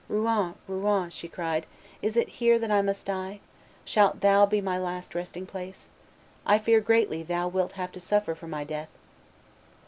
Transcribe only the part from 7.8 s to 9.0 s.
to suffer for my death."